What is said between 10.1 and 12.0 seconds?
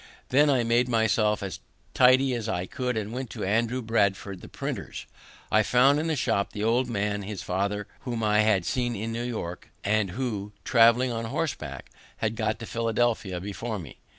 who, traveling on horseback,